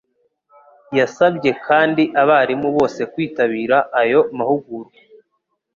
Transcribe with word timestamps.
Yasabye 0.99 1.49
kandi 1.67 2.03
abarimu 2.21 2.67
bose 2.77 3.01
kwitabira 3.11 3.77
ayo 4.01 4.19
mahugurwa, 4.37 4.97